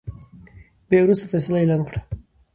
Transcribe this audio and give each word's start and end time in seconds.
بيا 0.89 0.97
يې 0.99 1.03
ورورستۍ 1.03 1.27
فيصله 1.31 1.57
اعلان 1.61 1.81
کړه. 1.87 1.99